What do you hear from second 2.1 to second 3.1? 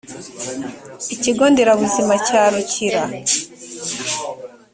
cya rukira